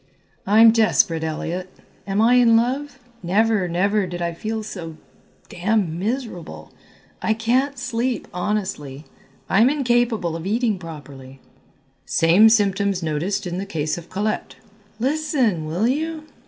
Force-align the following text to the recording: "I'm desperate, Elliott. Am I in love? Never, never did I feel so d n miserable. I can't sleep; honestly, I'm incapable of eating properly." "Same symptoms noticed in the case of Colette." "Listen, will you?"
"I'm 0.47 0.71
desperate, 0.71 1.23
Elliott. 1.23 1.71
Am 2.07 2.21
I 2.23 2.33
in 2.33 2.55
love? 2.57 2.97
Never, 3.21 3.67
never 3.67 4.07
did 4.07 4.19
I 4.19 4.33
feel 4.33 4.63
so 4.63 4.97
d 5.47 5.57
n 5.57 5.99
miserable. 5.99 6.71
I 7.21 7.35
can't 7.35 7.77
sleep; 7.77 8.27
honestly, 8.33 9.05
I'm 9.47 9.69
incapable 9.69 10.35
of 10.35 10.47
eating 10.47 10.79
properly." 10.79 11.39
"Same 12.07 12.49
symptoms 12.49 13.03
noticed 13.03 13.45
in 13.45 13.59
the 13.59 13.65
case 13.67 13.95
of 13.95 14.09
Colette." 14.09 14.55
"Listen, 14.99 15.67
will 15.67 15.87
you?" 15.87 16.23